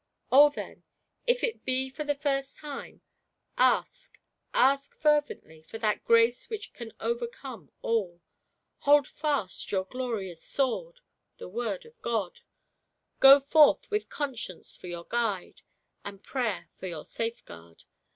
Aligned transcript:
Oh, 0.31 0.49
then, 0.49 0.81
if 1.27 1.43
it 1.43 1.63
be 1.63 1.87
for 1.87 2.03
the 2.03 2.15
first 2.15 2.57
time, 2.57 3.03
ask, 3.55 4.17
ask 4.51 4.95
fervently 4.97 5.61
for 5.61 5.77
that 5.77 6.03
grace 6.05 6.49
which 6.49 6.73
can 6.73 6.91
overcome 6.99 7.69
all; 7.83 8.19
hold 8.79 9.07
fast 9.07 9.71
your 9.71 9.83
glorious 9.85 10.41
sword— 10.41 11.01
^the 11.39 11.51
Word 11.51 11.85
of 11.85 12.01
God; 12.01 12.39
go 13.19 13.39
forth 13.39 13.91
with 13.91 14.09
Conscience 14.09 14.75
for 14.75 14.87
your 14.87 15.05
guide, 15.07 15.61
and 16.03 16.23
Prayer 16.23 16.69
for 16.73 16.87
your 16.87 17.05
safeguard. 17.05 17.83